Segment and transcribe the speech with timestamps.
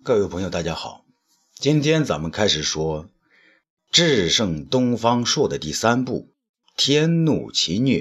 [0.00, 1.04] 各位朋友，大家好，
[1.54, 3.04] 今天咱们开始说
[3.92, 6.32] 《智胜东方朔》的第三部
[6.76, 7.98] 《天怒奇虐》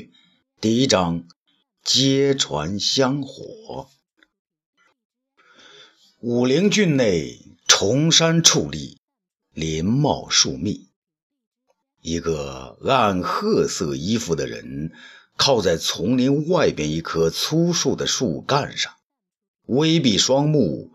[0.60, 1.28] 第一章
[1.86, 3.88] “揭传香火”。
[6.22, 8.97] 武陵郡内崇山矗立，
[9.53, 10.89] 林茂树密。
[12.01, 14.92] 一个暗褐色衣服的人
[15.37, 18.91] 靠在丛林外边一棵粗树的树干上，
[19.67, 20.89] 微闭双目。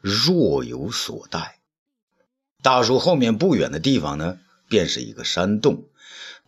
[0.00, 1.58] 若有所待。
[2.62, 5.84] 大树后面不远的地方呢，便是一个山洞，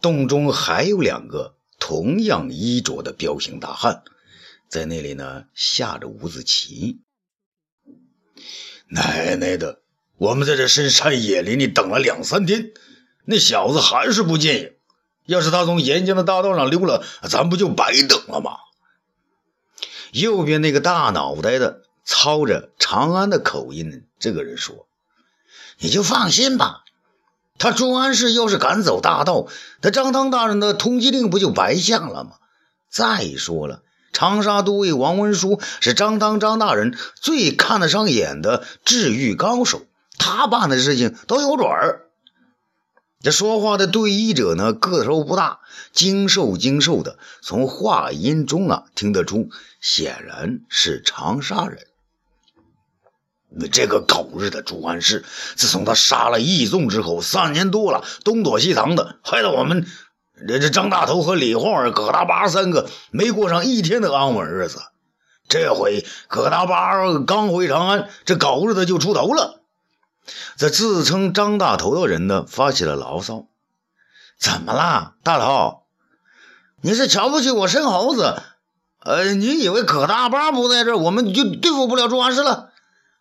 [0.01, 4.03] 洞中还有两个同样衣着的彪形大汉，
[4.69, 7.01] 在那里呢下着五子棋。
[8.89, 9.81] 奶奶的，
[10.19, 12.73] 我们在这深山野林里等了两三天，
[13.25, 14.73] 那小子还是不见影。
[15.25, 18.59] 要是他从沿江的大道上溜了，咱不就白等了吗？
[20.11, 21.85] 右边那个大脑袋的。
[22.05, 24.87] 操着长安的口音，这个人说
[25.79, 26.85] ：“你就放心吧，
[27.59, 29.47] 他朱安氏要是敢走大道，
[29.81, 32.33] 他张汤大人的通缉令不就白下了吗？
[32.91, 39.83] 再说了，长沙都尉王文书是张汤张大人最看得上眼的治愈高手，
[40.19, 42.07] 他办的事情都有准儿。”
[43.23, 45.61] 这说话的对弈者呢，个头不大，
[45.93, 49.49] 精瘦精瘦的，从话音中啊听得出，
[49.81, 51.87] 显然是长沙人。
[53.55, 55.25] 那这个狗日的朱安世，
[55.57, 59.87] 自从他杀了义纵之后，三年多了，东躲西藏的，害得我们
[60.49, 64.81] 这这张大头和李晃儿、葛大八三个没过上一天的安稳日子。
[65.49, 69.61] 这回葛大八刚回长安，这狗日的就出头了。
[70.57, 73.49] 这自称张大头的人呢，发起了牢骚
[74.41, 75.83] ：“怎么了，大头？
[76.81, 78.43] 你是瞧不起我申猴子？
[79.01, 82.71] 呃，你以为葛大八不在这，我们就对付不了朱安世了？”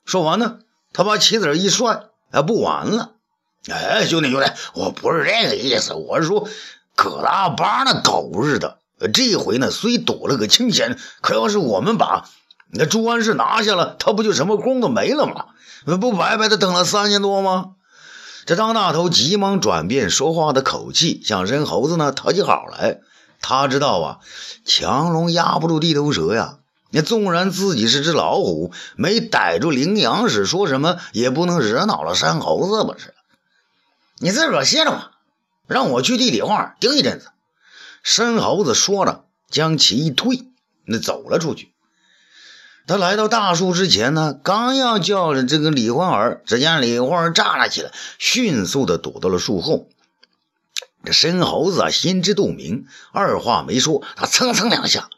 [0.05, 0.59] 说完呢，
[0.93, 3.11] 他把棋子一摔，哎，不玩了。
[3.69, 6.47] 哎，兄弟兄弟，我不是这个意思，我是说，
[6.95, 8.79] 葛大巴那狗日的，
[9.13, 12.27] 这回呢虽躲了个清闲，可要是我们把
[12.73, 15.45] 那朱安氏拿下了，他不就什么功都没了吗？
[15.99, 17.71] 不白白的等了三年多吗？
[18.47, 23.01] 这张大头急忙转变说话的口气，向申猴子呢讨起好来。
[23.39, 24.17] 他知道啊，
[24.65, 26.57] 强龙压不住地头蛇呀。
[26.91, 33.13] 那纵然自己是只老虎，没逮住羚羊时，说什么也不能惹恼了山猴子不是？
[34.19, 35.11] 你自个儿歇着吧，
[35.67, 37.31] 让我去地里话盯一阵子。
[38.03, 40.47] 山猴子说着，将其一推，
[40.85, 41.71] 那走了出去。
[42.87, 49.87] 他来到大树之前呢，刚要叫着这个李焕儿，只见李焕儿站了起来，迅速的躲到了树后。
[51.05, 55.09] 这申猴子啊，心知肚明，二话没说，他蹭蹭两下。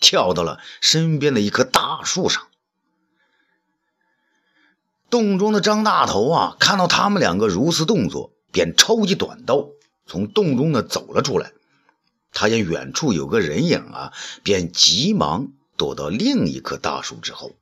[0.00, 2.46] 跳到了身边的一棵大树上。
[5.10, 9.68] 洞中的张大头啊，看到他们两个如此动作，便抽起短刀，
[10.06, 11.52] 从洞中呢走了出来。
[12.30, 15.48] 他见远处有个人影啊，便急忙
[15.78, 17.52] 躲到另一棵大树之后。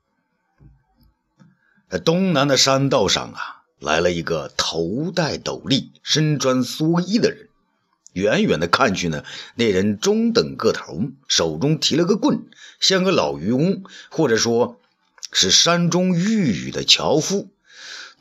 [1.89, 7.46] 在东南的山道上啊，来了一个头戴斗笠、身穿蓑衣的人。
[8.17, 9.25] 远远的看去呢，
[9.57, 12.47] 那人中等个头，手中提了个棍，
[12.81, 14.81] 像个老渔翁，或者说，
[15.33, 17.51] 是山中遇雨的樵夫。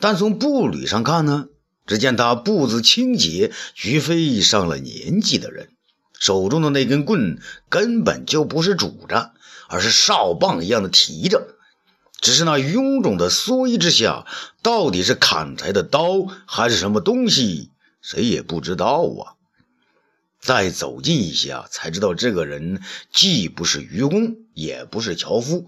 [0.01, 1.47] 但从步履上看呢，
[1.87, 5.69] 只见他步子轻捷，绝非上了年纪的人。
[6.19, 7.39] 手中的那根棍
[7.69, 9.31] 根本就不是拄着，
[9.69, 11.55] 而是哨棒一样的提着。
[12.19, 14.25] 只是那臃肿的蓑衣之下，
[14.61, 19.39] 到底是砍柴的刀还是什么东西，谁也不知道啊。
[20.39, 22.81] 再走近一些啊，才知道这个人
[23.11, 25.67] 既不是愚公，也不是樵夫，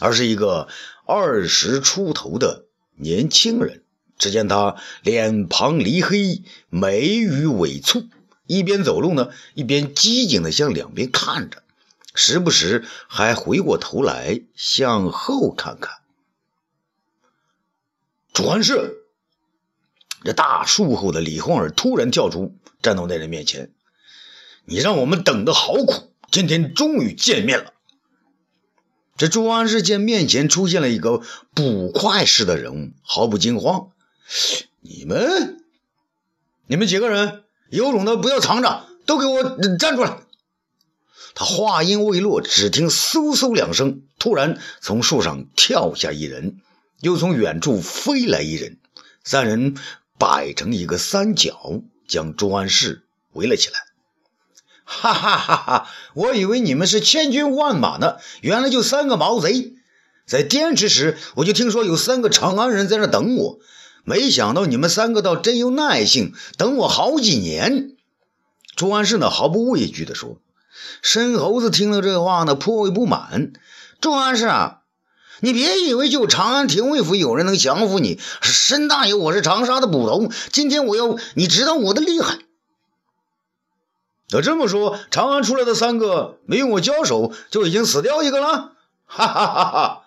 [0.00, 0.68] 而是一个
[1.06, 2.66] 二十出头的
[2.96, 3.82] 年轻人。
[4.18, 8.10] 只见他脸庞黧黑，眉宇委蹙，
[8.46, 11.62] 一边走路呢，一边机警地向两边看着，
[12.14, 16.00] 时不时还回过头来向后看看。
[18.34, 18.98] 转世，
[20.22, 23.72] 这大树后的李焕儿突然跳出，站到那人面前。
[24.64, 27.72] 你让我们等的好苦，今天终于见面了。
[29.16, 31.22] 这朱安世见面前出现了一个
[31.54, 33.90] 捕快似的人物，毫不惊慌。
[34.80, 35.62] 你们，
[36.66, 40.22] 你们几个人有种的不要藏着，都给我站出来！
[41.34, 46.60] 他话音未落，只听嗖嗖两声，突然从树上跳下一人，
[47.00, 48.78] 又从远处飞来一人，
[49.22, 49.76] 三人
[50.18, 53.89] 摆成一个三角，将朱安世围了起来。
[54.92, 55.88] 哈哈哈哈！
[56.14, 59.74] 我以为你们是千军万马呢，原来就三个毛贼！
[60.26, 63.60] 在滇池时，我就听说有三个长安人在那等我，
[64.02, 67.92] 没想到你们三个倒真有耐性，等我好几年。
[68.74, 70.40] 朱安世呢毫不畏惧地说。
[71.02, 73.52] 申猴子听了这话呢，颇为不满。
[74.00, 74.78] 朱安世啊，
[75.38, 78.18] 你别以为就长安廷尉府有人能降服你。
[78.42, 82.38] 申大爷，我是长沙的捕头，今天我要你知道我的厉害。
[84.32, 88.72] 要这么说，长安出来的三个没用我交手，就已经死掉一个了。
[89.06, 90.02] 哈哈哈哈！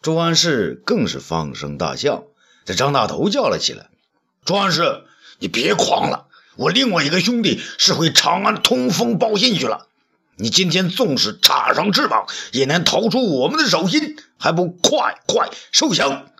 [0.00, 2.24] 朱安世更是放声大笑。
[2.64, 3.90] 这张大头叫了起来
[4.46, 5.04] ：“朱安世，
[5.38, 6.26] 你别狂了！
[6.56, 9.88] 我另外一个兄弟是回长安通风报信去了。
[10.36, 16.30] 你今天纵使插上翅膀，也难逃出我们的手心，还不快快受降！”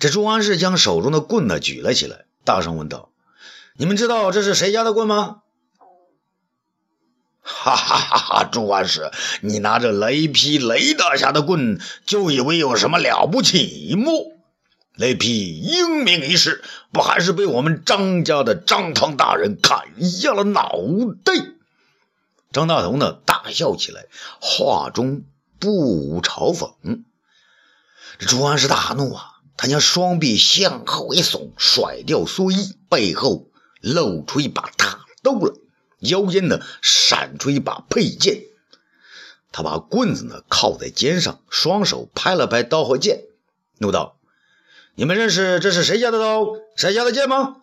[0.00, 3.10] 这朱安世将手中的棍呢举了起来，大声问道。
[3.76, 5.40] 你们知道这是谁家的棍吗？
[7.42, 8.44] 哈哈哈哈！
[8.44, 9.10] 朱安石，
[9.40, 14.12] 你拿着雷劈雷大侠的棍，就以为有什么了不起吗？
[14.94, 16.62] 雷劈英明一世，
[16.92, 20.78] 不还是被我们张家的张汤大人砍下了脑
[21.24, 21.32] 袋？
[22.52, 24.06] 张大同呢，大笑起来，
[24.40, 25.24] 话中
[25.58, 27.02] 不无嘲讽。
[28.20, 33.48] 朱安石大怒啊，他将双臂向后一耸，甩掉蓑衣，背后。
[33.84, 35.52] 露出一把大刀来，
[35.98, 38.44] 腰间呢闪出一把佩剑。
[39.52, 43.24] 他把棍子呢靠在肩上，双手拍了拍刀和剑，
[43.78, 44.18] 怒道
[44.96, 47.58] ：“你们认识这是谁家的刀，谁家的剑吗？”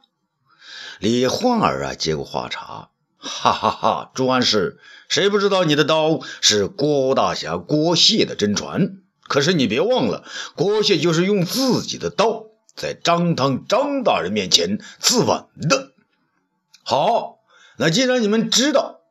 [1.00, 4.79] 李焕儿啊接过话茬：“哈哈哈，朱安世，
[5.09, 8.97] 谁不知道你的刀是郭大侠郭谢的真传？
[9.27, 10.23] 可是你别忘了，
[10.56, 12.45] 郭谢就是用自己的刀
[12.75, 15.91] 在张汤张大人面前自刎的。”
[16.83, 17.39] 好，
[17.78, 19.01] 那既然你们知道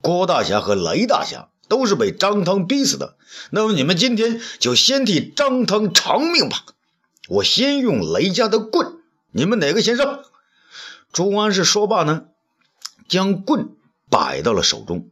[0.00, 3.16] 郭大侠和雷大侠都是被张汤逼死的，
[3.50, 6.64] 那么你们今天就先替张汤偿命吧。
[7.28, 8.98] 我先用雷家的棍，
[9.32, 10.22] 你们哪个先上？
[11.12, 12.26] 朱安世说罢呢，
[13.08, 13.70] 将棍
[14.10, 15.10] 摆到了手中。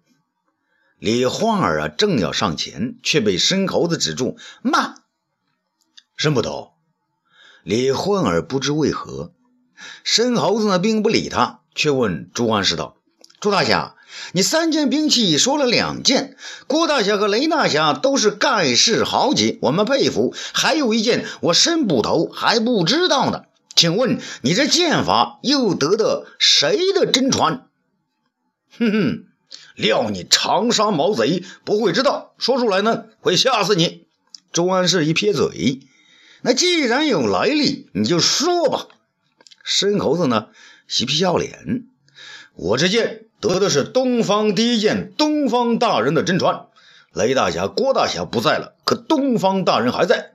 [0.99, 4.37] 李焕儿啊，正要上前，却被申猴子止住。
[4.63, 5.03] 慢，
[6.17, 6.75] 申捕头。
[7.65, 9.33] 李焕儿不知为何，
[10.05, 11.63] 申猴子呢，并不理他。
[11.75, 12.97] 却问朱安世道
[13.41, 13.97] ：“朱大侠，
[14.33, 16.37] 你三件兵器说了两件，
[16.67, 20.35] 郭大侠和雷大侠都是盖世豪杰，我们佩服。
[20.53, 23.43] 还有一件，我申捕头还不知道呢。
[23.75, 27.67] 请问你这剑法又得的谁的真传？”
[28.79, 29.25] 哼哼，
[29.75, 34.07] 料你长沙毛贼不会知道，说出来呢会吓死你。
[34.53, 35.81] 朱安世一撇嘴
[36.43, 38.87] ：“那既然有来历，你就说吧。”
[39.65, 40.49] 申猴子呢？
[40.87, 41.87] 嬉皮笑脸，
[42.55, 46.67] 我这剑得的是东方第一剑，东方大人的真传。
[47.13, 50.33] 雷大侠、郭大侠不在了，可东方大人还在，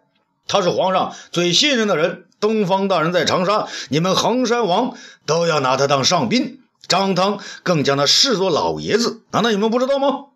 [0.47, 2.25] 他是皇上最信任的人。
[2.39, 10.27] 东方大人在长沙，你们衡山王都要拿他当上宾，张汤更将他视作老爷子，难道你们不知道吗？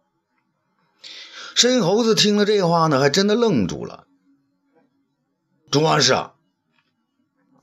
[1.56, 4.06] 申猴子听了这话呢，还真的愣住了。
[5.71, 6.33] 朱安世啊，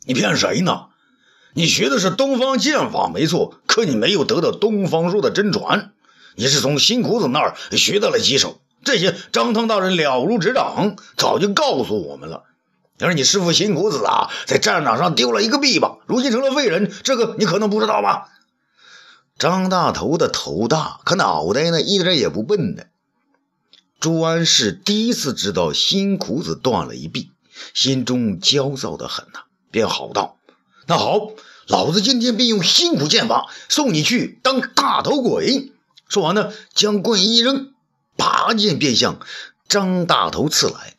[0.07, 0.87] 你骗谁呢？
[1.55, 5.93] 你学的是东方剑法没错，可你没有得到东方朔的真传，
[6.37, 8.61] 你是从辛苦子那儿学到了几手。
[8.85, 12.45] 这些张汤大人了如指掌，早就告诉我们了。
[12.99, 18.29] 而你师傅辛苦子啊，在战场上丢了一个臂膀，如今成了废人，这个你可能不知道吧？
[19.39, 22.89] 张大头的头大，可脑袋呢一点也不笨的。
[23.99, 27.31] 朱安世第一次知道辛苦子断了一臂，
[27.75, 29.41] 心中焦躁的很呐，
[29.71, 30.37] 便吼道。
[30.91, 31.31] 那好，
[31.69, 35.71] 老子今天便用辛苦剑法送你去当大头鬼。
[36.09, 37.73] 说完呢，将棍一扔，
[38.17, 39.21] 拔剑便向
[39.69, 40.97] 张大头刺来。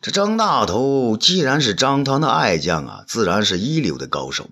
[0.00, 4.50] 这张大头既然是张汤的爱将啊，自然是一流的高手。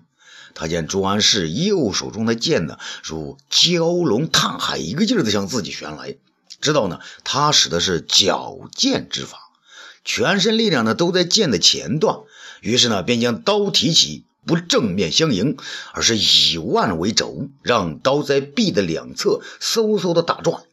[0.53, 6.17] 他见朱安世右手中的剑呢，如蛟龙探海，一个劲儿的向自己旋来，
[6.59, 9.39] 知道呢，他使的是矫剑之法，
[10.03, 12.17] 全身力量呢都在剑的前段。
[12.61, 15.57] 于是呢，便将刀提起，不正面相迎，
[15.93, 20.63] 而是以腕为轴，让刀在臂的两侧嗖嗖的打转。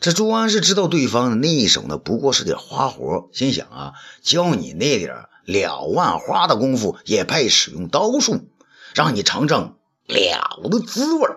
[0.00, 3.92] 这朱安是知道对方的那一手呢，不过是点花活，心想啊，
[4.22, 8.48] 教你那点了万花的功夫，也配使用刀术，
[8.94, 11.28] 让你尝尝了的滋味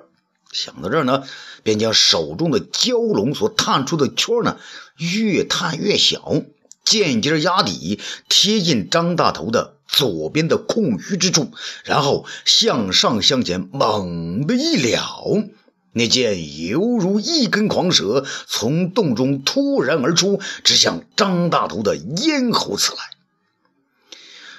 [0.51, 1.23] 想到这儿呢，
[1.63, 4.59] 便将手中的蛟龙所探出的圈呢，
[4.97, 6.43] 越探越小。
[6.89, 11.51] 剑尖压底，贴近张大头的左边的空虚之处，
[11.83, 15.43] 然后向上向前猛地一撩，
[15.91, 22.99] 那剑犹如一根狂蛇，从洞中突然而出，直向张大头的咽喉刺来。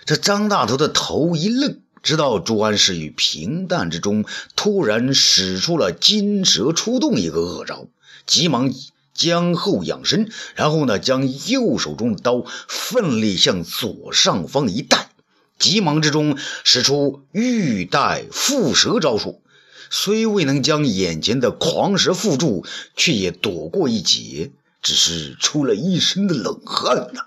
[0.05, 7.87] 这张大头的头一愣，知道朱安是于平淡之中突然使出了金蛇出洞一个恶招，
[8.27, 8.71] 急忙
[9.19, 15.11] 将后仰身，然后呢，将右手中的刀奋力向左上方一带，
[15.59, 19.43] 急忙之中使出欲带缚蛇招数，
[19.91, 27.23] 虽未能将眼前的狂蛇缚住，却也躲过一劫，只是出了一身的冷汗呐。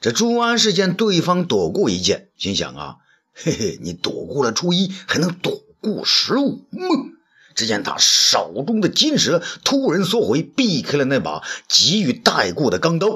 [0.00, 2.96] 这朱安是见对方躲过一剑，心想啊，
[3.34, 7.12] 嘿嘿，你躲过了初一，还能躲过十五吗？
[7.58, 13.08] 只见他手中的金蛇突然缩回，避开了那把急于带过的钢刀，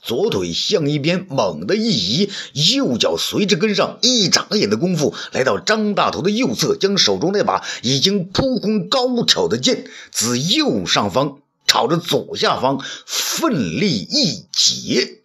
[0.00, 2.30] 左腿向一边猛地一移，
[2.76, 15.22] 右脚随之跟上，一眨眼的功夫来到张大头的右侧，将手中那把已经扑空高挑的剑自右上方朝着左下方奋力一截。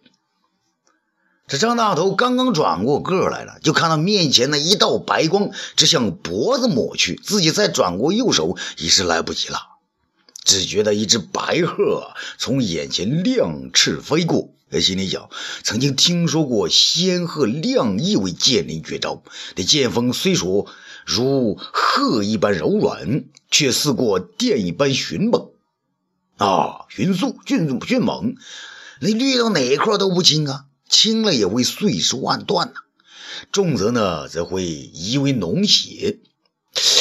[1.58, 9.58] 这张大头刚刚转过个来了，就看到面前的一道白光直向脖子抹去，自己再转过右手已是来不及了。
[10.44, 15.28] 只觉得一只白鹤从眼前亮翅飞过，他心里想：
[15.62, 19.22] 曾经听说过仙鹤亮翼为剑灵绝招，
[19.54, 20.66] 那剑锋虽说
[21.04, 25.50] 如鹤一般柔软，却似过电一般迅猛
[26.38, 28.36] 啊，迅速、迅迅猛，
[29.02, 30.64] 那掠到哪一块都不轻啊。
[30.92, 32.74] 轻了也会碎尸万段呐，
[33.50, 36.18] 重则呢则会夷为脓血。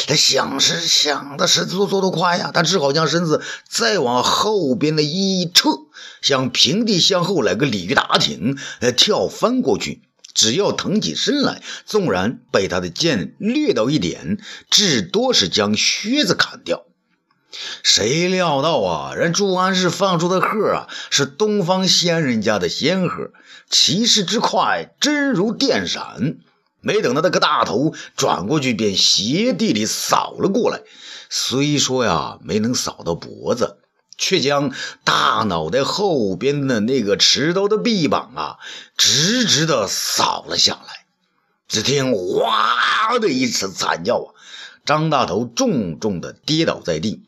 [0.08, 5.70] 他想是想的是做做得快呀，他只好将身子再往后边的一撤，
[6.22, 10.02] 向平地向后来个鲤鱼打挺，呃，跳翻过去。
[10.34, 14.38] 只要腾起身来，纵然被他的剑掠到一点，
[14.70, 16.86] 至多是将靴子砍掉。
[17.84, 23.31] 谁料到啊，人祝安氏放出的鹤啊，是东方仙人家的仙鹤，
[23.70, 26.38] 骑势之快，真如电闪。
[26.79, 30.81] 没等他那个大头转过去，便斜地里扫了过来。
[31.29, 33.77] 虽说呀，没能扫到脖子，
[34.17, 38.58] 却将大脑袋后边的那个持刀的臂膀啊，
[38.98, 41.05] 直直的扫了下来。
[41.67, 44.27] 只听“哇”的一声惨叫啊，
[44.84, 47.24] 张大头重重的跌倒在地。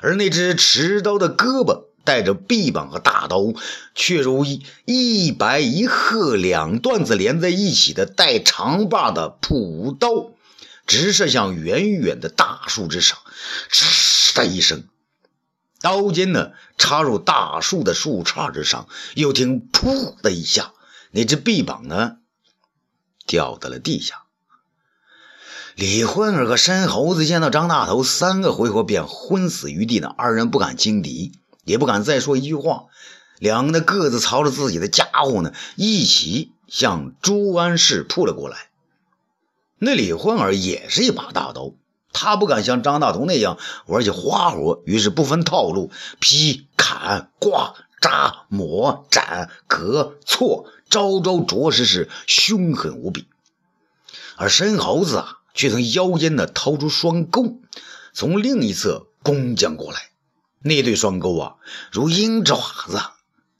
[0.00, 3.52] 而那只持刀的胳膊，带着臂膀和大刀，
[3.94, 10.32] 却如一一白一褐两段子连在一起的带长把的朴刀，
[10.86, 13.18] 直射向远远的大树之上。
[13.70, 14.84] 嗤的一声，
[15.80, 20.72] 刀尖呢插入大树的树杈之上，又听“噗”的一下，
[21.10, 22.16] 那只臂膀呢
[23.26, 24.22] 掉到了地下。
[25.76, 30.12] 李混儿和申猴子见到张大头，三个回合便昏死于地呢。
[30.16, 31.32] 二人不敢轻敌，
[31.64, 32.86] 也不敢再说一句话。
[33.38, 38.68] 两个各自朝着自己的家伙呢，一起向朱安氏扑了过来。
[39.78, 41.72] 那李混儿也是一把大刀，
[42.12, 53.26] 他不敢像张大头那样玩起花活，于是不分套路，劈、砍、挂、扎、磨、斩、割、错，招招着实是凶狠无比。
[54.36, 55.36] 而申猴子啊。
[55.54, 57.60] 却从腰间呢掏出双钩，
[58.12, 60.10] 从另一侧攻将过来。
[60.62, 61.54] 那对双钩啊，
[61.90, 63.00] 如鹰爪子，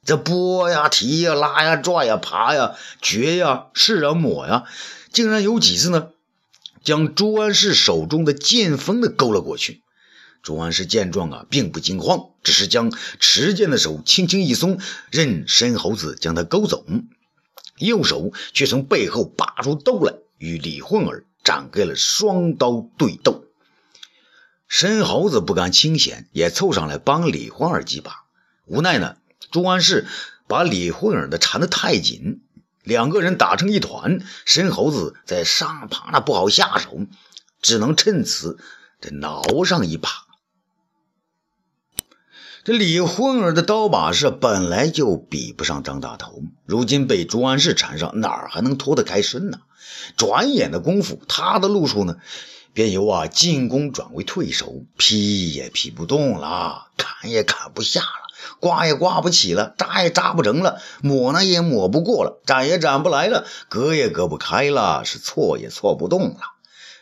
[0.05, 4.65] 这拨呀、提呀、拉呀、拽呀、爬呀、掘呀、试啊、抹呀，
[5.13, 6.11] 竟然有几次呢，
[6.83, 9.83] 将朱安氏手中的剑锋的勾了过去。
[10.43, 14.79] 朱安氏见状啊，并不惊慌，只是将持剑的手轻轻一松，
[15.11, 16.85] 任申猴子将他勾走，
[17.79, 21.25] 右手却从背后拔出刀来，与李混儿。
[21.43, 23.45] 展开了双刀对斗，
[24.69, 28.25] 申猴子不甘清闲，也凑上来帮李混儿几把。
[28.67, 29.17] 无奈呢，
[29.51, 30.07] 朱安世
[30.47, 32.43] 把李混儿的缠得太紧，
[32.83, 34.21] 两个人打成一团。
[34.45, 37.07] 申猴子在上爬那不好下手，
[37.61, 38.59] 只能趁此
[39.01, 40.09] 这挠上一把。
[42.79, 49.59] 李混儿的刀把式本来就比不上张大头，如今被朱安氏缠上，哪儿还能脱得开身呢？
[50.17, 52.17] 转眼的功夫，他的路数呢，
[52.73, 58.07] 便由啊进攻转为退守，劈也劈不动了，砍也砍不下了，
[58.61, 66.41] 刮也刮不起了，扎也扎不成了，抹呢也抹不过了，斩也斩不来了，割也割不开了，是错也错不动了。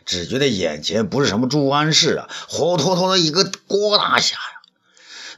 [0.06, 4.57] 只觉得眼前不是什么朱安氏啊，活脱脱的一个郭大侠呀！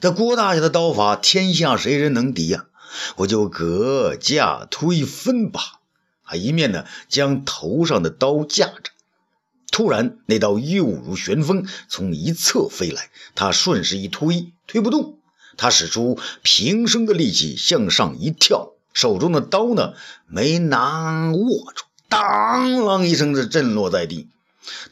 [0.00, 2.64] 这郭大侠的刀法，天下谁人能敌呀？
[3.16, 5.60] 我就隔架推分吧。
[6.24, 8.92] 他一面呢将头上的刀架着，
[9.70, 15.18] 突然，那刀又如旋风从一侧飞来，他顺势一推，推不动。
[15.58, 19.92] 他使出平生的力气向上一跳，手中的刀呢
[20.26, 24.28] 没拿握住，当啷一声子震落在地。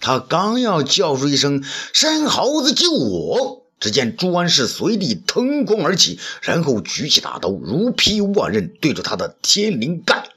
[0.00, 10.28] 他刚要叫出一声“山猴子救我”，只见朱安世随地腾空而起，然后举起大刀，如劈万刃，对着他的天灵盖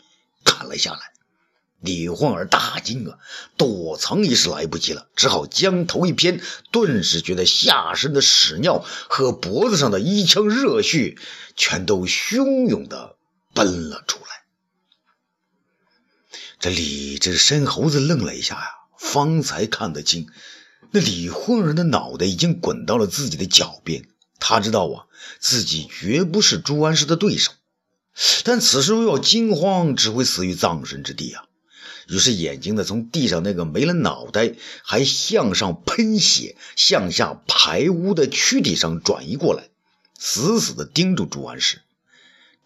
[0.43, 1.00] 砍了下来。
[1.79, 3.17] 李焕儿大惊啊，
[3.57, 6.39] 躲藏已是来不及了，只好将头一偏，
[6.71, 11.15] 顿时觉得下身的屎尿和脖子上的一腔热血
[11.55, 13.15] 全都汹涌的
[13.55, 14.25] 奔了出来。
[16.60, 18.67] 这李这申猴子愣了一下呀，
[19.00, 20.27] 方才看得清，
[20.91, 24.05] 那李混儿的脑袋已经滚到了自己的脚边。
[24.39, 25.05] 他知道啊，
[25.39, 27.51] 自己绝不是朱安世的对手，
[28.43, 31.45] 但此时若要惊慌，只会死于葬身之地啊。
[32.07, 39.69] 于是，眼睛呢从地上那个没了脑袋、还向上喷血、向下排污的躯体上转移过来，
[40.17, 41.81] 死死地盯住朱安世。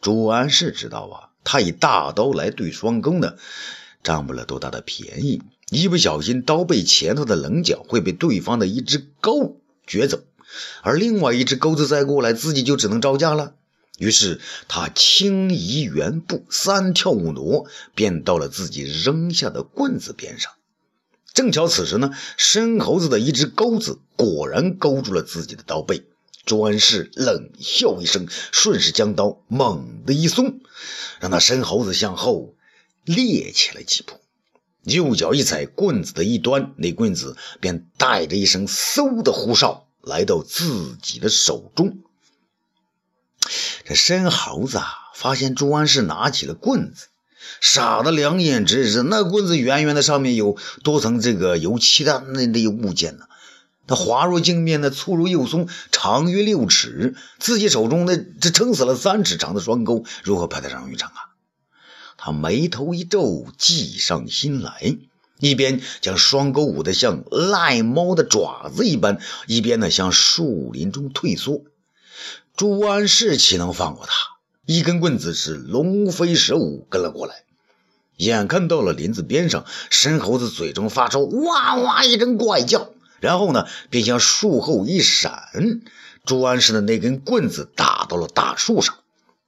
[0.02, 3.36] 朱安世知道啊，他以大刀来对双钩呢，
[4.02, 5.42] 占不了多大的便宜。
[5.76, 10.24] 一不小心，刀背前头的棱角会被对方的一只钩撅走，
[10.82, 13.56] 而另外一只钩子再过来，自己就只能招架了。
[13.98, 20.52] 于是他轻移圆步，三跳五挪，便到了自己扔下的棍子边上。
[21.34, 26.04] 正巧此时呢，申猴子的一只钩子果然勾住了自己的刀背。
[26.46, 30.60] 朱安世冷笑一声，顺势将刀猛地一松，
[31.20, 32.54] 让那申猴子向后
[33.06, 34.20] 趔趄了几步，
[34.86, 41.98] 右脚一踩棍子的一端，那棍子便带着一声嗖的呼哨，来到自己的手中。
[43.88, 47.08] 这申猴子啊，发现朱安世拿起了棍子，
[47.62, 49.04] 傻的两眼直直。
[49.04, 53.26] 那棍子圆圆的，上面有多层这个油漆的那那物件呢？
[53.88, 57.14] 它滑如镜面，那粗如幼松，长约六尺。
[57.38, 61.35] 自己手中那这撑死了三尺长的双钩，如何派得上用场啊？
[62.26, 64.98] 他眉头一皱，计上心来，
[65.40, 71.62] 一边将双钩舞得像赖猫的爪子一般，一边呢向树林中退缩。
[72.58, 74.14] 朱安世岂能放过他？
[74.66, 77.44] 一根棍子是龙飞蛇舞，跟了过来。
[78.18, 85.44] 眼看到了林子边上，申猴子嘴中发出哇哇一阵怪叫，然后呢，便向树后一闪。
[86.26, 88.96] 朱安世的那根棍子打到了大树上，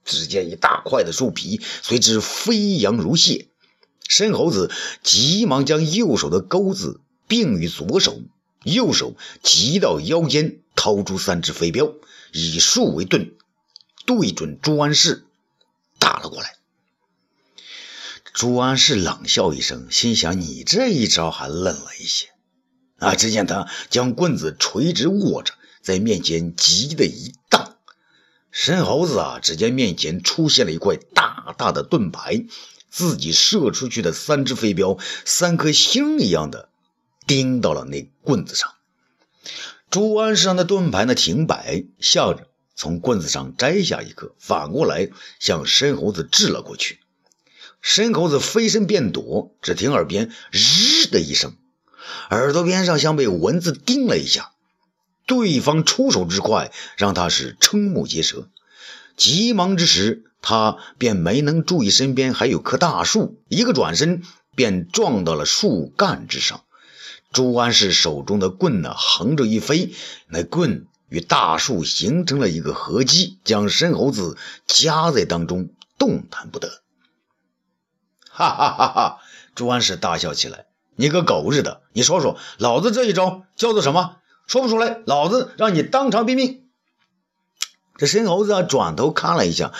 [0.08, 3.46] 只见一大块的树皮随之飞扬如屑。
[4.08, 4.72] 申猴子
[5.04, 8.20] 急忙将右手的钩子并于左手，
[8.64, 11.92] 右手急到腰间，掏出三只飞镖。
[12.32, 13.34] 以树为盾，
[14.06, 15.24] 对准朱安世
[15.98, 16.56] 打了过来。
[18.32, 22.28] 朱安世冷笑一声，心想：“你这一招还嫩了一些。”
[22.98, 23.14] 啊！
[23.14, 27.77] 只见他将棍子垂直握着，在面前急的一荡。
[28.50, 32.44] 申猴子啊，只见面前出现了一块大大的盾牌，
[32.90, 36.68] 自己射出去的三只飞镖，三颗星一样的
[37.26, 38.72] 钉到了那棍子上。
[39.90, 47.00] 朱安世上的盾牌呢停摆，笑着从棍子上摘下一颗，反过来向申猴子掷了过去。
[47.80, 51.56] 申猴子飞身便躲，只听耳边“日”的一声，
[52.30, 54.52] 耳朵边上像被蚊子叮了一下。
[55.28, 58.48] 对方出手之快，让他是瞠目结舌。
[59.16, 64.22] 急忙之时，他便没能注意身边还有棵大树，一个转身
[64.56, 66.62] 便撞到了树干之上。
[67.30, 69.92] 朱安世手中的棍呢，横着一飞，
[70.28, 76.80] 那棍与大树形成了一个合击，将申猴子夹在当中，动弹不得。
[78.30, 79.18] 哈哈哈哈！
[79.54, 84.16] 朱安世大笑起来：“你个狗日的，你说说，老子这一招叫做什么？
[84.48, 86.64] 说不出来，老子让你当场毙命！”
[87.96, 89.72] 这申猴子啊，转头看了一下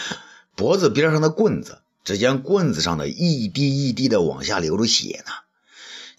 [0.55, 5.33] 脖子边上的棍子，只见棍子上的一滴一滴的往下流着血呢。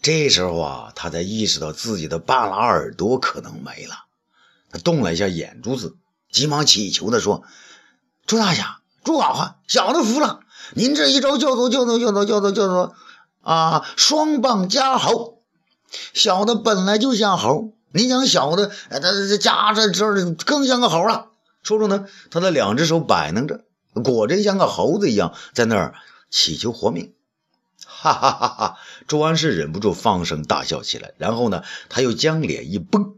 [0.01, 3.95] 这时候啊，他才意识到自己的半拉耳朵可能没了。
[4.71, 5.97] 他动了一下眼珠子，
[6.31, 7.43] 急忙乞求的说
[8.25, 10.39] ：“朱大侠，朱好汉，小的服了。
[10.73, 12.95] 您这一招叫做叫做叫做叫做叫做
[13.41, 15.43] 啊，双棒加猴。
[16.13, 21.27] 小的本来就像猴，你想小的，他这夹着这更像个猴了。”
[21.63, 23.65] 说着呢，他的两只手摆弄着，
[24.03, 25.95] 果真像个猴子一样，在那儿
[26.29, 27.13] 祈求活命。
[27.85, 28.47] 哈哈哈！
[28.47, 33.15] 哈周安世忍不住放声大笑起来，然后呢，他又将脸一绷，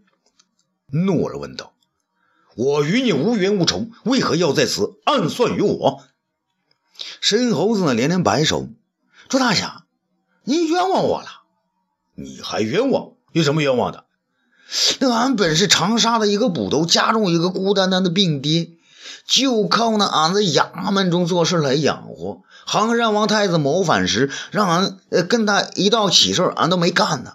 [0.87, 1.73] 怒而问道
[2.55, 6.03] ：“我与你无冤无仇，为何要在此暗算于我？”
[7.21, 8.69] 申猴子呢连连摆手
[9.29, 9.85] ：“朱大侠，
[10.43, 11.27] 您冤枉我了。
[12.15, 13.13] 你还冤枉？
[13.33, 14.05] 有什么冤枉的？
[14.99, 18.69] 那俺本是长沙的一个捕头，家中一个孤单单的病爹，
[19.25, 22.41] 就靠那俺在衙门中做事来养活。
[22.65, 27.33] 衡山王太子谋反时，让俺呃跟他一道起事俺都没干呢。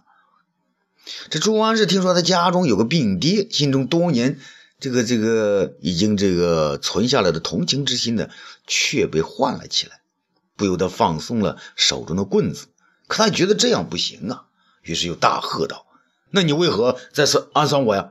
[1.31, 4.39] 这朱安氏听说他家中有个病爹，心中多年
[4.81, 8.29] 这个这个已经这个存下来的同情之心呢，
[8.67, 10.01] 却被唤了起来，
[10.57, 12.69] 不由得放松了手中的棍子。
[13.07, 14.45] 可他觉得这样不行啊，
[14.83, 15.86] 于是又大喝道
[16.31, 18.11] ：“那你为何在此暗算我呀？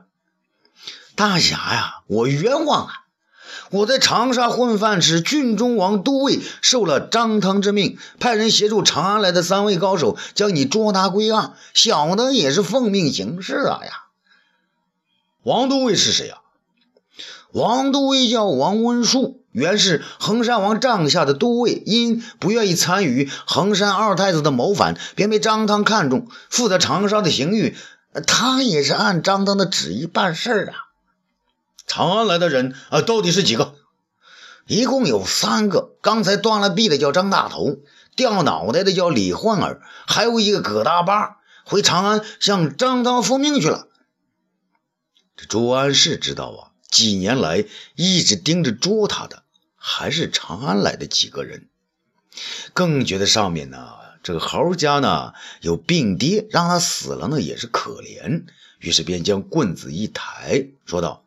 [1.14, 2.92] 大侠呀，我冤枉啊！
[3.70, 11.54] 我在长沙混饭吃，郡中王都尉受了张汤之命，派人协助长安来的三位高手将你捉拿归案。
[11.74, 13.92] 小的也是奉命行事啊呀。
[15.42, 16.38] 王都尉是谁呀？
[17.52, 27.74] 王都尉叫王温树。”原是衡山王帐下的都尉，因不愿意参与衡山二太子的谋反，便被张汤看中，负责长沙的刑狱。
[28.20, 30.74] 他也是按张登的旨意办事儿啊。
[31.86, 33.74] 长安来的人啊，到底是几个？
[34.66, 35.96] 一共有三个。
[36.02, 37.78] 刚才断了臂的叫张大头，
[38.16, 43.88] 掉脑袋的叫李焕儿，还有一个葛大八，回长安向张汤复命去了。
[45.36, 49.44] 这朱安世知道啊，几年来一直盯着捉他的。
[49.88, 51.68] 还是长安来的几个人，
[52.72, 53.86] 更觉得上面呢，
[54.26, 58.42] 这个猴家呢有病爹，让他死了呢也是可怜，
[58.80, 61.22] 于是便将棍子一抬，说道：“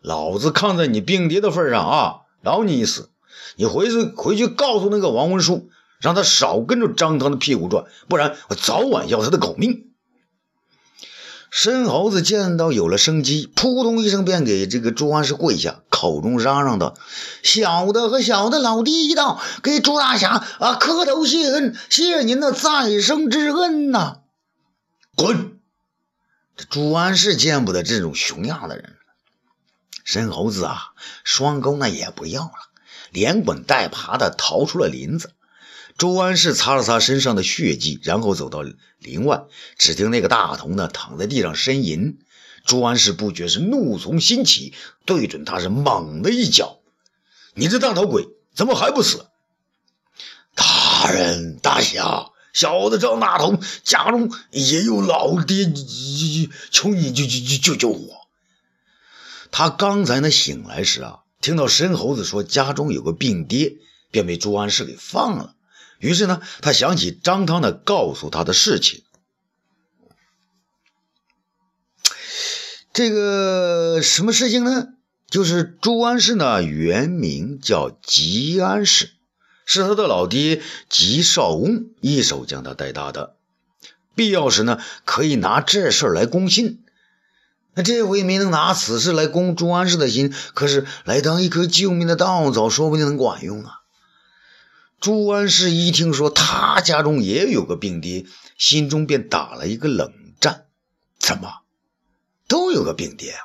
[0.00, 3.10] 老子看在你病爹的份上啊，饶你一死。
[3.56, 5.68] 你回去回去告诉那个王文书，
[6.00, 9.84] 让他少跟着张汤的屁股转，不然我早晚要他的狗命。”
[11.50, 16.94] 申猴子见到有了生机，扑通一声便给这个朱安世跪下，口中嚷嚷道
[17.42, 24.18] ：“小的和小的老弟一道，给朱大侠啊磕头谢恩，谢您的再生之恩呐！”
[25.16, 25.58] 滚！
[26.54, 28.96] 这朱安世见不得这种熊样的人，
[30.04, 30.92] 申猴子啊，
[31.24, 32.52] 双钩那也不要了，
[33.10, 35.32] 连滚带爬的逃出了林子。
[35.96, 38.62] 朱安世擦了擦身上的血迹，然后走到
[38.98, 39.44] 林外，
[39.78, 42.18] 只听那个大童呢躺在地上呻吟。
[42.66, 44.74] 朱安世不觉是怒从心起，
[45.04, 46.80] 对准他是猛的一脚
[47.54, 49.26] ：“你这大头鬼，怎么还不死？”
[50.56, 55.72] 大人大侠，小的张大头家中也有老爹，
[56.70, 58.26] 求你救救救救救我！
[59.52, 63.76] 他刚才呢醒来时啊，听到申猴子说家中有个病爹，
[64.10, 65.54] 便被朱安世给放了。
[65.98, 69.04] 于是呢，他想起张汤呢告诉他的事情。
[72.96, 74.86] 这个什么事情呢？
[75.28, 79.10] 就是朱安氏呢原名叫吉安氏，
[79.66, 83.36] 是他的老爹吉少翁一手将他带大的。
[84.14, 86.84] 必要时呢，可以拿这事儿来攻心。
[87.74, 93.80] 那这回没能拿此事来攻朱安氏的心，可是来当一颗救命的稻草，说不定能管用啊。
[95.00, 98.24] 朱安世一听说他家中也有个病爹，
[98.56, 100.64] 心中便打了一个冷战。
[101.18, 101.56] 怎么，
[102.48, 103.40] 都有个病爹啊？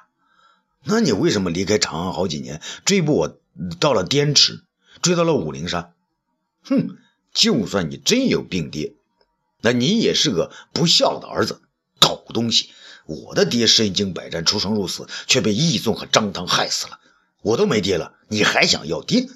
[0.84, 3.40] 那你为什么离开长安好几年，追捕我
[3.80, 4.64] 到了滇池，
[5.02, 5.94] 追到了武陵山？
[6.64, 6.98] 哼，
[7.34, 8.96] 就算你真有病爹，
[9.62, 11.62] 那你也是个不孝的儿子，
[12.00, 12.70] 狗东西！
[13.06, 17.00] 我的爹身经百战，出生入死，却被义纵和张汤害死了。
[17.42, 19.28] 我都没爹了，你还想要爹？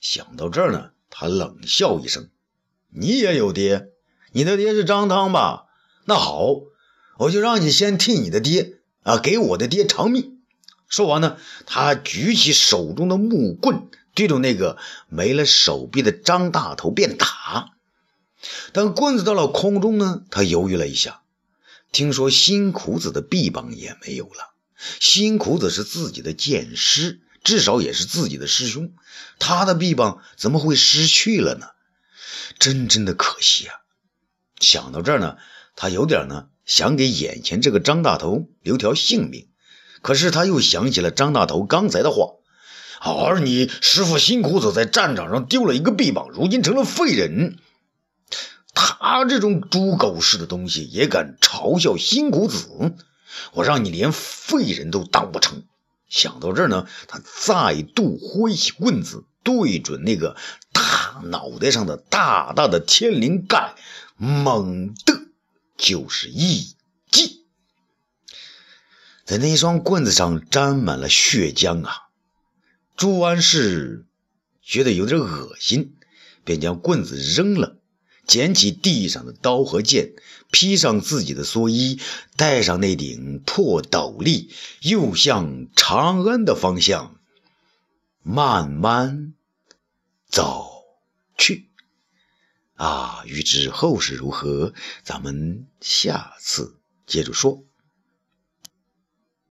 [0.00, 0.90] 想到这儿呢。
[1.12, 2.30] 他冷笑一声
[2.88, 3.88] ：“你也有爹？
[4.30, 5.66] 你的爹是张汤吧？
[6.04, 6.54] 那好，
[7.20, 10.38] 我就让你先替你的爹啊，给我的爹偿命。”
[10.88, 14.78] 说完呢，他举起手中的木棍，对着那个
[15.10, 17.74] 没了手臂的张大头便打。
[18.72, 21.20] 当棍子到了空中呢，他犹豫了一下，
[21.92, 24.54] 听说辛苦子的臂膀也没有了。
[24.98, 27.20] 辛苦子是自己的剑师。
[27.42, 28.92] 至少也是自己的师兄，
[29.38, 31.68] 他的臂膀怎么会失去了呢？
[32.58, 33.76] 真真的可惜啊！
[34.58, 35.38] 想到这儿呢，
[35.74, 39.48] 他有点呢想给眼前这个张大头留条性命，
[40.02, 42.34] 可是他又想起了张大头刚才的话
[43.02, 47.56] ：“而你师傅辛苦子在战场上丢了一个臂膀，如今成了废人。
[48.72, 52.68] 他这种猪狗似的东西也敢嘲笑辛苦子，
[53.52, 55.64] 我让你连废人都当不成！”
[56.08, 60.36] 想到这儿呢，他再度挥起棍子，对准那个
[60.72, 63.74] 大脑袋上的大大的天灵盖，
[64.16, 65.19] 猛的
[65.80, 66.76] 就是一
[67.10, 67.44] 击。
[69.24, 72.08] 在那双棍子上沾满了血浆啊！
[72.96, 74.04] 朱安世
[74.62, 75.94] 觉得有点恶心，
[76.44, 77.78] 便将棍子扔了，
[78.26, 80.12] 捡起地上的刀和剑，
[80.50, 81.98] 披上自己的蓑衣，
[82.36, 84.50] 戴上那顶破斗笠，
[84.82, 87.16] 又向长安的方向
[88.22, 89.32] 慢慢
[90.28, 90.84] 走
[91.38, 91.69] 去。
[92.80, 97.62] 啊，欲知后事如何，咱们下次接着说。